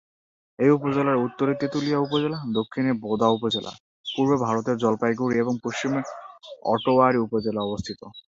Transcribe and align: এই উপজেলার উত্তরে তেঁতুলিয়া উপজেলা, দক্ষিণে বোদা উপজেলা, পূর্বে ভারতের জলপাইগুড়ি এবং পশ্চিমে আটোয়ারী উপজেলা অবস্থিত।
এই 0.59 0.69
উপজেলার 0.69 1.23
উত্তরে 1.25 1.53
তেঁতুলিয়া 1.55 1.99
উপজেলা, 1.99 2.37
দক্ষিণে 2.53 2.91
বোদা 3.03 3.27
উপজেলা, 3.27 3.71
পূর্বে 4.05 4.35
ভারতের 4.45 4.75
জলপাইগুড়ি 4.77 5.35
এবং 5.39 5.53
পশ্চিমে 5.63 6.01
আটোয়ারী 6.65 7.19
উপজেলা 7.19 7.61
অবস্থিত। 7.63 8.01